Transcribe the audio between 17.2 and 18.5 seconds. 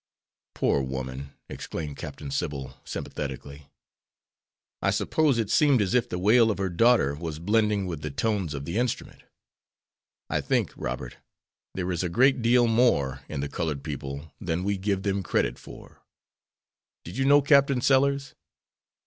know Captain Sellers?"